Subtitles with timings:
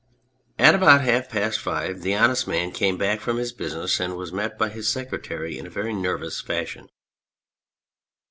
[0.57, 4.33] At about half past five the Honest Man came back from his business, and was
[4.33, 6.89] met by his secretary in a very nervous fashion.